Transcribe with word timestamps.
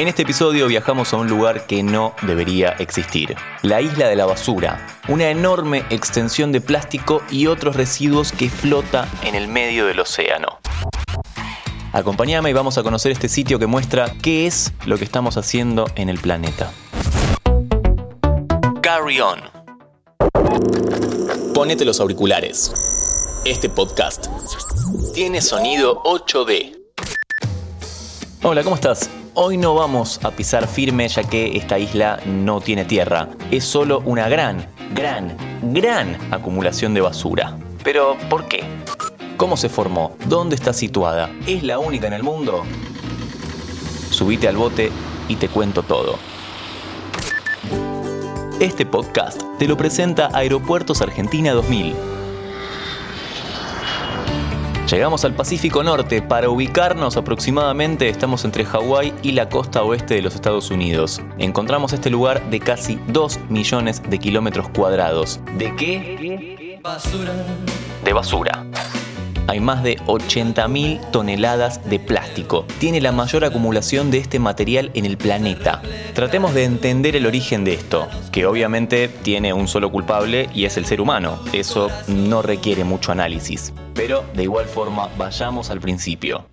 En 0.00 0.08
este 0.08 0.22
episodio 0.22 0.66
viajamos 0.66 1.12
a 1.12 1.18
un 1.18 1.28
lugar 1.28 1.66
que 1.66 1.82
no 1.82 2.14
debería 2.22 2.70
existir, 2.78 3.36
la 3.60 3.82
isla 3.82 4.08
de 4.08 4.16
la 4.16 4.24
basura, 4.24 4.86
una 5.08 5.28
enorme 5.28 5.84
extensión 5.90 6.52
de 6.52 6.62
plástico 6.62 7.20
y 7.30 7.48
otros 7.48 7.76
residuos 7.76 8.32
que 8.32 8.48
flota 8.48 9.06
en 9.24 9.34
el 9.34 9.46
medio 9.46 9.84
del 9.84 10.00
océano. 10.00 10.58
Acompáñame 11.92 12.48
y 12.48 12.54
vamos 12.54 12.78
a 12.78 12.82
conocer 12.82 13.12
este 13.12 13.28
sitio 13.28 13.58
que 13.58 13.66
muestra 13.66 14.10
qué 14.22 14.46
es 14.46 14.72
lo 14.86 14.96
que 14.96 15.04
estamos 15.04 15.36
haciendo 15.36 15.84
en 15.96 16.08
el 16.08 16.18
planeta. 16.18 16.72
Carry 18.80 19.20
on. 19.20 19.40
Ponete 21.52 21.84
los 21.84 22.00
auriculares. 22.00 22.72
Este 23.44 23.68
podcast 23.68 24.28
tiene 25.12 25.42
sonido 25.42 26.02
8D. 26.04 26.78
Hola, 28.42 28.64
¿cómo 28.64 28.76
estás? 28.76 29.10
Hoy 29.34 29.56
no 29.56 29.76
vamos 29.76 30.18
a 30.24 30.32
pisar 30.32 30.66
firme 30.66 31.06
ya 31.06 31.22
que 31.22 31.56
esta 31.56 31.78
isla 31.78 32.18
no 32.26 32.60
tiene 32.60 32.84
tierra. 32.84 33.28
Es 33.52 33.64
solo 33.64 34.02
una 34.04 34.28
gran, 34.28 34.66
gran, 34.92 35.36
gran 35.72 36.18
acumulación 36.32 36.94
de 36.94 37.00
basura. 37.00 37.56
Pero, 37.84 38.16
¿por 38.28 38.48
qué? 38.48 38.64
¿Cómo 39.36 39.56
se 39.56 39.68
formó? 39.68 40.16
¿Dónde 40.26 40.56
está 40.56 40.72
situada? 40.72 41.30
¿Es 41.46 41.62
la 41.62 41.78
única 41.78 42.08
en 42.08 42.14
el 42.14 42.24
mundo? 42.24 42.64
Subite 44.10 44.48
al 44.48 44.56
bote 44.56 44.90
y 45.28 45.36
te 45.36 45.48
cuento 45.48 45.84
todo. 45.84 46.18
Este 48.58 48.84
podcast 48.84 49.42
te 49.58 49.68
lo 49.68 49.76
presenta 49.76 50.28
Aeropuertos 50.34 51.02
Argentina 51.02 51.52
2000 51.52 52.19
Llegamos 54.90 55.24
al 55.24 55.34
Pacífico 55.34 55.84
Norte. 55.84 56.20
Para 56.20 56.50
ubicarnos 56.50 57.16
aproximadamente 57.16 58.08
estamos 58.08 58.44
entre 58.44 58.64
Hawái 58.64 59.14
y 59.22 59.32
la 59.32 59.48
costa 59.48 59.84
oeste 59.84 60.14
de 60.14 60.22
los 60.22 60.34
Estados 60.34 60.72
Unidos. 60.72 61.22
Encontramos 61.38 61.92
este 61.92 62.10
lugar 62.10 62.50
de 62.50 62.58
casi 62.58 62.98
2 63.06 63.38
millones 63.50 64.02
de 64.02 64.18
kilómetros 64.18 64.68
cuadrados. 64.70 65.38
¿De 65.56 65.76
qué? 65.76 66.80
Basura. 66.82 67.32
De 68.04 68.12
basura 68.12 68.66
hay 69.50 69.58
más 69.58 69.82
de 69.82 69.98
80.000 70.06 71.10
toneladas 71.10 71.90
de 71.90 71.98
plástico. 71.98 72.66
Tiene 72.78 73.00
la 73.00 73.10
mayor 73.10 73.44
acumulación 73.44 74.12
de 74.12 74.18
este 74.18 74.38
material 74.38 74.92
en 74.94 75.04
el 75.04 75.18
planeta. 75.18 75.82
Tratemos 76.14 76.54
de 76.54 76.62
entender 76.62 77.16
el 77.16 77.26
origen 77.26 77.64
de 77.64 77.74
esto, 77.74 78.06
que 78.30 78.46
obviamente 78.46 79.08
tiene 79.08 79.52
un 79.52 79.66
solo 79.66 79.90
culpable 79.90 80.48
y 80.54 80.66
es 80.66 80.76
el 80.76 80.86
ser 80.86 81.00
humano. 81.00 81.40
Eso 81.52 81.90
no 82.06 82.42
requiere 82.42 82.84
mucho 82.84 83.10
análisis. 83.10 83.72
Pero 83.92 84.24
de 84.34 84.44
igual 84.44 84.66
forma, 84.66 85.08
vayamos 85.18 85.68
al 85.70 85.80
principio. 85.80 86.46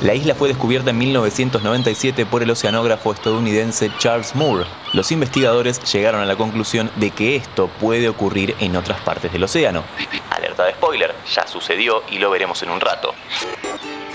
La 0.00 0.14
isla 0.14 0.36
fue 0.36 0.46
descubierta 0.46 0.90
en 0.90 0.98
1997 0.98 2.24
por 2.24 2.44
el 2.44 2.50
oceanógrafo 2.52 3.12
estadounidense 3.12 3.90
Charles 3.98 4.36
Moore. 4.36 4.64
Los 4.92 5.10
investigadores 5.10 5.80
llegaron 5.92 6.20
a 6.20 6.24
la 6.24 6.36
conclusión 6.36 6.88
de 6.96 7.10
que 7.10 7.34
esto 7.34 7.68
puede 7.80 8.08
ocurrir 8.08 8.54
en 8.60 8.76
otras 8.76 9.00
partes 9.00 9.32
del 9.32 9.42
océano. 9.42 9.82
Alerta 10.30 10.66
de 10.66 10.72
spoiler, 10.74 11.12
ya 11.34 11.48
sucedió 11.48 12.04
y 12.12 12.18
lo 12.18 12.30
veremos 12.30 12.62
en 12.62 12.70
un 12.70 12.80
rato. 12.80 13.12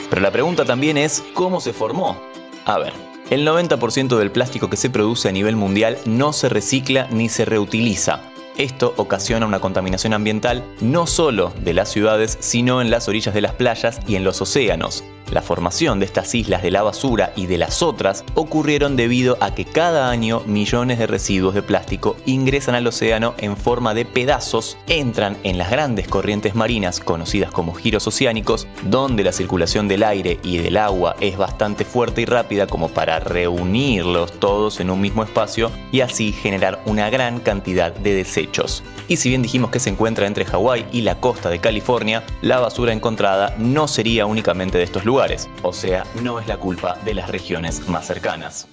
Pero 0.09 0.21
la 0.21 0.31
pregunta 0.31 0.63
también 0.63 0.97
es, 0.97 1.21
¿cómo 1.33 1.59
se 1.59 1.73
formó? 1.73 2.17
A 2.63 2.77
ver, 2.77 2.93
el 3.29 3.45
90% 3.45 4.17
del 4.17 4.31
plástico 4.31 4.69
que 4.69 4.77
se 4.77 4.89
produce 4.89 5.27
a 5.27 5.33
nivel 5.33 5.57
mundial 5.57 5.97
no 6.05 6.31
se 6.31 6.47
recicla 6.47 7.09
ni 7.11 7.27
se 7.27 7.43
reutiliza. 7.43 8.21
Esto 8.55 8.93
ocasiona 8.95 9.45
una 9.45 9.59
contaminación 9.59 10.13
ambiental 10.13 10.63
no 10.79 11.07
solo 11.07 11.51
de 11.57 11.73
las 11.73 11.89
ciudades, 11.89 12.37
sino 12.39 12.81
en 12.81 12.89
las 12.89 13.09
orillas 13.09 13.33
de 13.33 13.41
las 13.41 13.53
playas 13.53 13.99
y 14.07 14.15
en 14.15 14.23
los 14.23 14.41
océanos. 14.41 15.03
La 15.33 15.41
formación 15.41 15.99
de 15.99 16.05
estas 16.05 16.35
islas 16.35 16.61
de 16.61 16.69
la 16.69 16.83
basura 16.83 17.33
y 17.35 17.47
de 17.47 17.57
las 17.57 17.81
otras 17.81 18.23
ocurrieron 18.35 18.95
debido 18.95 19.35
a 19.39 19.55
que 19.55 19.65
cada 19.65 20.11
año 20.11 20.43
millones 20.45 20.99
de 20.99 21.07
residuos 21.07 21.55
de 21.55 21.63
plástico 21.63 22.15
ingresan 22.27 22.75
al 22.75 22.85
océano 22.85 23.33
en 23.39 23.57
forma 23.57 23.95
de 23.95 24.05
pedazos, 24.05 24.77
entran 24.87 25.35
en 25.41 25.57
las 25.57 25.71
grandes 25.71 26.07
corrientes 26.07 26.53
marinas 26.53 26.99
conocidas 26.99 27.49
como 27.49 27.73
giros 27.73 28.05
oceánicos, 28.05 28.67
donde 28.83 29.23
la 29.23 29.31
circulación 29.31 29.87
del 29.87 30.03
aire 30.03 30.39
y 30.43 30.59
del 30.59 30.77
agua 30.77 31.15
es 31.19 31.35
bastante 31.35 31.83
fuerte 31.83 32.21
y 32.21 32.25
rápida 32.25 32.67
como 32.67 32.89
para 32.89 33.19
reunirlos 33.19 34.33
todos 34.33 34.79
en 34.81 34.91
un 34.91 35.01
mismo 35.01 35.23
espacio 35.23 35.71
y 35.91 36.01
así 36.01 36.31
generar 36.31 36.79
una 36.85 37.09
gran 37.09 37.39
cantidad 37.39 37.91
de 37.91 38.13
desechos. 38.13 38.83
Y 39.07 39.17
si 39.17 39.29
bien 39.29 39.41
dijimos 39.41 39.71
que 39.71 39.79
se 39.79 39.89
encuentra 39.89 40.27
entre 40.27 40.45
Hawái 40.45 40.85
y 40.91 41.01
la 41.01 41.19
costa 41.19 41.49
de 41.49 41.57
California, 41.57 42.23
la 42.43 42.59
basura 42.59 42.93
encontrada 42.93 43.55
no 43.57 43.87
sería 43.87 44.27
únicamente 44.27 44.77
de 44.77 44.83
estos 44.83 45.05
lugares 45.05 45.22
o 45.61 45.71
sea, 45.71 46.05
no 46.21 46.39
es 46.39 46.47
la 46.47 46.57
culpa 46.57 46.97
de 47.05 47.13
las 47.13 47.29
regiones 47.29 47.87
más 47.87 48.05
cercanas. 48.05 48.67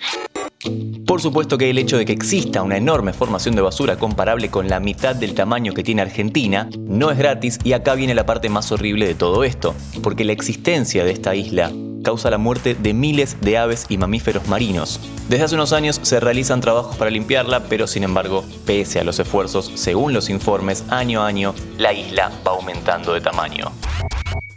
Por 1.07 1.21
supuesto 1.21 1.57
que 1.57 1.71
el 1.71 1.79
hecho 1.79 1.97
de 1.97 2.05
que 2.05 2.13
exista 2.13 2.63
una 2.63 2.77
enorme 2.77 3.13
formación 3.13 3.55
de 3.55 3.63
basura 3.63 3.97
comparable 3.97 4.51
con 4.51 4.69
la 4.69 4.81
mitad 4.81 5.15
del 5.15 5.35
tamaño 5.35 5.73
que 5.73 5.83
tiene 5.83 6.03
Argentina 6.03 6.69
no 6.79 7.11
es 7.11 7.19
gratis 7.19 7.59
y 7.65 7.73
acá 7.73 7.95
viene 7.95 8.15
la 8.15 8.27
parte 8.27 8.49
más 8.49 8.71
horrible 8.73 9.07
de 9.07 9.15
todo 9.15 9.45
esto, 9.45 9.75
porque 10.03 10.25
la 10.25 10.33
existencia 10.33 11.05
de 11.05 11.13
esta 11.13 11.35
isla 11.35 11.73
causa 12.03 12.31
la 12.31 12.39
muerte 12.39 12.75
de 12.75 12.95
miles 12.95 13.41
de 13.41 13.59
aves 13.59 13.87
y 13.89 13.99
mamíferos 13.99 14.49
marinos. 14.49 15.01
Desde 15.29 15.45
hace 15.45 15.55
unos 15.55 15.73
años 15.73 16.01
se 16.03 16.21
realizan 16.21 16.61
trabajos 16.61 16.97
para 16.97 17.11
limpiarla, 17.11 17.65
pero 17.65 17.87
sin 17.87 18.05
embargo, 18.05 18.45
pese 18.67 19.01
a 19.01 19.05
los 19.05 19.19
esfuerzos, 19.19 19.71
según 19.75 20.13
los 20.13 20.29
informes, 20.31 20.85
año 20.91 21.23
a 21.23 21.27
año, 21.27 21.55
la 21.79 21.93
isla 21.93 22.31
va 22.47 22.53
aumentando 22.53 23.15
de 23.15 23.21
tamaño. 23.21 23.71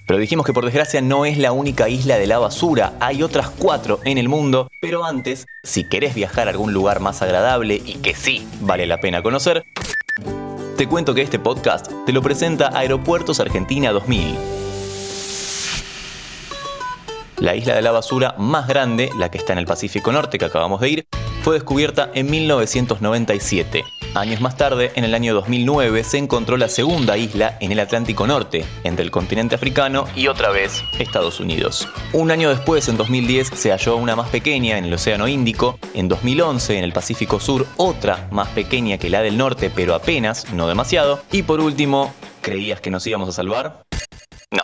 Pero 0.06 0.20
dijimos 0.20 0.46
que 0.46 0.54
por 0.54 0.66
desgracia 0.66 1.02
no 1.02 1.26
es 1.26 1.38
la 1.38 1.54
única 1.54 1.88
isla 1.88 2.18
de 2.18 2.28
la 2.28 2.38
basura, 2.38 2.94
hay 3.00 3.24
otras 3.24 3.50
cuatro 3.50 4.00
en 4.04 4.18
el 4.18 4.28
mundo, 4.28 4.70
pero 4.82 5.06
antes, 5.06 5.46
si 5.64 5.88
querés 5.88 6.14
viajar 6.14 6.48
a 6.48 6.52
algún 6.52 6.74
lugar 6.74 7.00
más 7.00 7.22
agradable 7.22 7.82
y 7.86 7.96
que 7.96 8.14
sí 8.14 8.46
vale 8.62 8.86
la 8.86 9.00
pena 9.00 9.24
conocer, 9.24 9.64
te 10.78 10.88
cuento 10.88 11.14
que 11.14 11.22
este 11.22 11.40
podcast 11.40 11.90
te 12.06 12.12
lo 12.12 12.22
presenta 12.22 12.78
Aeropuertos 12.78 13.40
Argentina 13.40 13.92
2000. 13.92 14.36
La 17.38 17.56
isla 17.56 17.76
de 17.76 17.82
la 17.82 17.92
basura 17.92 18.36
más 18.38 18.68
grande, 18.68 19.10
la 19.18 19.32
que 19.32 19.38
está 19.38 19.54
en 19.54 19.60
el 19.60 19.66
Pacífico 19.66 20.12
Norte 20.12 20.38
que 20.38 20.46
acabamos 20.46 20.82
de 20.82 20.90
ir, 20.90 21.08
fue 21.44 21.56
descubierta 21.56 22.10
en 22.14 22.30
1997. 22.30 23.84
Años 24.16 24.42
más 24.42 24.56
tarde, 24.58 24.92
en 24.94 25.06
el 25.06 25.16
año 25.16 25.34
2009, 25.34 26.04
se 26.04 26.20
encontró 26.20 26.56
la 26.56 26.70
segunda 26.70 27.18
isla 27.18 27.58
en 27.60 27.72
el 27.72 27.80
Atlántico 27.80 28.28
Norte, 28.28 28.64
entre 28.84 29.04
el 29.04 29.10
continente 29.10 29.56
africano 29.56 30.06
y 30.16 30.28
otra 30.28 30.52
vez 30.52 30.84
Estados 31.00 31.40
Unidos. 31.40 31.88
Un 32.12 32.30
año 32.30 32.50
después, 32.50 32.88
en 32.90 32.98
2010, 32.98 33.50
se 33.56 33.72
halló 33.72 33.98
una 33.98 34.16
más 34.16 34.30
pequeña 34.30 34.78
en 34.78 34.86
el 34.86 34.94
Océano 34.94 35.28
Índico. 35.28 35.80
En 35.96 36.10
2011, 36.10 36.78
en 36.78 36.84
el 36.84 36.94
Pacífico 36.94 37.40
Sur, 37.40 37.66
otra 37.78 38.28
más 38.30 38.50
pequeña 38.50 39.00
que 39.00 39.10
la 39.10 39.24
del 39.24 39.36
norte, 39.36 39.72
pero 39.74 39.96
apenas, 39.96 40.54
no 40.54 40.68
demasiado. 40.68 41.24
Y 41.32 41.42
por 41.42 41.60
último, 41.60 42.14
¿creías 42.42 42.82
que 42.82 42.92
nos 42.92 43.08
íbamos 43.08 43.30
a 43.30 43.32
salvar? 43.32 43.84
No. 44.52 44.64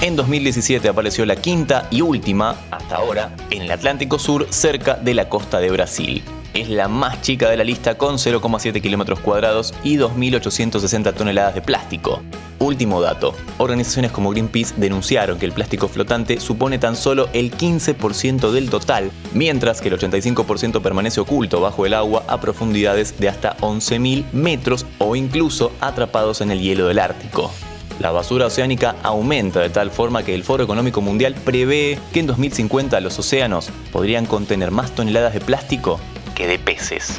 En 0.00 0.16
2017 0.16 0.88
apareció 0.88 1.24
la 1.24 1.36
quinta 1.36 1.86
y 1.92 2.00
última, 2.00 2.56
hasta 2.72 2.96
ahora, 2.96 3.36
en 3.50 3.62
el 3.62 3.70
Atlántico 3.70 4.18
Sur, 4.18 4.48
cerca 4.50 4.94
de 4.94 5.14
la 5.14 5.28
costa 5.28 5.60
de 5.60 5.70
Brasil 5.70 6.24
es 6.54 6.68
la 6.68 6.88
más 6.88 7.22
chica 7.22 7.48
de 7.50 7.56
la 7.56 7.64
lista 7.64 7.96
con 7.96 8.16
0,7 8.16 8.80
kilómetros 8.80 9.20
cuadrados 9.20 9.74
y 9.82 9.96
2.860 9.96 11.14
toneladas 11.14 11.54
de 11.54 11.62
plástico. 11.62 12.22
Último 12.58 13.00
dato, 13.00 13.34
organizaciones 13.58 14.12
como 14.12 14.30
Greenpeace 14.30 14.74
denunciaron 14.76 15.38
que 15.38 15.46
el 15.46 15.52
plástico 15.52 15.88
flotante 15.88 16.38
supone 16.38 16.78
tan 16.78 16.94
solo 16.94 17.28
el 17.32 17.50
15% 17.50 18.52
del 18.52 18.70
total, 18.70 19.10
mientras 19.34 19.80
que 19.80 19.88
el 19.88 19.98
85% 19.98 20.80
permanece 20.80 21.20
oculto 21.20 21.60
bajo 21.60 21.86
el 21.86 21.94
agua 21.94 22.24
a 22.28 22.40
profundidades 22.40 23.18
de 23.18 23.28
hasta 23.28 23.56
11.000 23.56 24.24
metros 24.32 24.86
o 24.98 25.16
incluso 25.16 25.72
atrapados 25.80 26.40
en 26.40 26.52
el 26.52 26.60
hielo 26.60 26.86
del 26.86 27.00
Ártico. 27.00 27.50
La 27.98 28.10
basura 28.10 28.46
oceánica 28.46 28.96
aumenta 29.02 29.60
de 29.60 29.70
tal 29.70 29.90
forma 29.90 30.22
que 30.22 30.34
el 30.34 30.44
Foro 30.44 30.64
Económico 30.64 31.00
Mundial 31.00 31.34
prevé 31.34 31.98
que 32.12 32.20
en 32.20 32.26
2050 32.26 33.00
los 33.00 33.18
océanos 33.18 33.70
podrían 33.92 34.26
contener 34.26 34.70
más 34.70 34.92
toneladas 34.92 35.34
de 35.34 35.40
plástico 35.40 36.00
que 36.34 36.46
de 36.46 36.58
peces. 36.58 37.18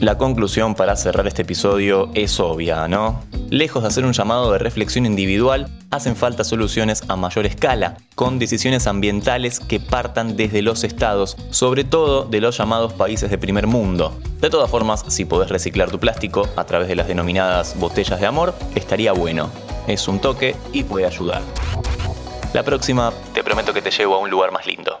La 0.00 0.18
conclusión 0.18 0.74
para 0.74 0.96
cerrar 0.96 1.26
este 1.26 1.42
episodio 1.42 2.10
es 2.14 2.38
obvia, 2.38 2.88
¿no? 2.88 3.22
Lejos 3.48 3.82
de 3.82 3.88
hacer 3.88 4.04
un 4.04 4.12
llamado 4.12 4.52
de 4.52 4.58
reflexión 4.58 5.06
individual, 5.06 5.70
hacen 5.90 6.14
falta 6.14 6.44
soluciones 6.44 7.04
a 7.08 7.16
mayor 7.16 7.46
escala, 7.46 7.96
con 8.14 8.38
decisiones 8.38 8.86
ambientales 8.86 9.60
que 9.60 9.80
partan 9.80 10.36
desde 10.36 10.60
los 10.60 10.84
estados, 10.84 11.36
sobre 11.50 11.84
todo 11.84 12.24
de 12.24 12.40
los 12.40 12.58
llamados 12.58 12.92
países 12.92 13.30
de 13.30 13.38
primer 13.38 13.66
mundo. 13.66 14.12
De 14.40 14.50
todas 14.50 14.70
formas, 14.70 15.04
si 15.08 15.24
podés 15.24 15.48
reciclar 15.48 15.90
tu 15.90 15.98
plástico 15.98 16.48
a 16.56 16.64
través 16.64 16.88
de 16.88 16.96
las 16.96 17.08
denominadas 17.08 17.78
botellas 17.78 18.20
de 18.20 18.26
amor, 18.26 18.54
estaría 18.74 19.12
bueno. 19.12 19.50
Es 19.86 20.06
un 20.06 20.18
toque 20.18 20.54
y 20.72 20.84
puede 20.84 21.06
ayudar. 21.06 21.40
La 22.52 22.62
próxima, 22.62 23.12
te 23.32 23.42
prometo 23.42 23.72
que 23.72 23.80
te 23.80 23.90
llevo 23.90 24.16
a 24.16 24.18
un 24.18 24.28
lugar 24.28 24.52
más 24.52 24.66
lindo 24.66 25.00